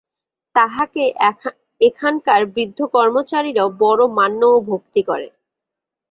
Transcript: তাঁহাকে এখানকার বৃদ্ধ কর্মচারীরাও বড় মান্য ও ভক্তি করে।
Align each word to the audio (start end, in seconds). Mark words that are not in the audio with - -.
তাঁহাকে 0.55 1.03
এখানকার 1.81 2.41
বৃদ্ধ 2.55 2.79
কর্মচারীরাও 2.95 3.69
বড় 3.81 4.01
মান্য 4.17 4.41
ও 4.51 4.57
ভক্তি 4.69 5.01
করে। 5.09 5.27